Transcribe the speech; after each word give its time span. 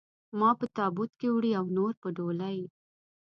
ما 0.39 0.49
په 0.59 0.65
تابوت 0.77 1.11
کې 1.19 1.27
وړي 1.31 1.51
او 1.59 1.65
نور 1.77 1.93
په 2.01 2.07
ډولۍ. 2.17 2.59